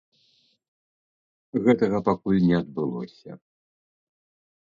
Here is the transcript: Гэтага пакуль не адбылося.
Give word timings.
Гэтага 1.67 1.97
пакуль 2.09 2.41
не 2.47 2.55
адбылося. 2.61 3.31